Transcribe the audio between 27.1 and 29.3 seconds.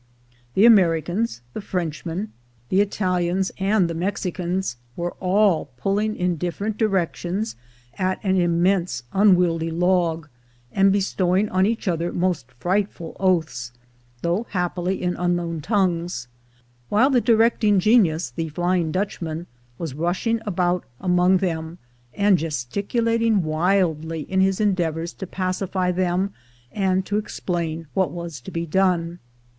explain what was to be done.